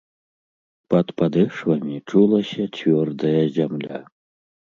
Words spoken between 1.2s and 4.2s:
падэшвамі чулася цвёрдая зямля.